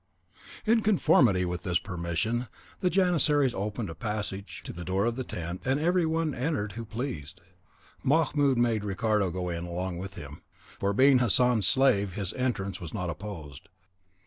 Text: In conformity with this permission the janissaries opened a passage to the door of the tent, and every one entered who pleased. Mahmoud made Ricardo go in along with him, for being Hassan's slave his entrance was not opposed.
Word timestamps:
In 0.65 0.81
conformity 0.81 1.45
with 1.45 1.61
this 1.61 1.77
permission 1.77 2.47
the 2.79 2.89
janissaries 2.89 3.53
opened 3.53 3.87
a 3.87 3.93
passage 3.93 4.61
to 4.63 4.73
the 4.73 4.83
door 4.83 5.05
of 5.05 5.15
the 5.15 5.23
tent, 5.23 5.61
and 5.63 5.79
every 5.79 6.07
one 6.07 6.33
entered 6.33 6.71
who 6.71 6.85
pleased. 6.85 7.39
Mahmoud 8.01 8.57
made 8.57 8.83
Ricardo 8.83 9.29
go 9.29 9.49
in 9.49 9.63
along 9.65 9.99
with 9.99 10.15
him, 10.15 10.41
for 10.79 10.91
being 10.93 11.19
Hassan's 11.19 11.67
slave 11.67 12.13
his 12.13 12.33
entrance 12.33 12.81
was 12.81 12.95
not 12.95 13.11
opposed. 13.11 13.69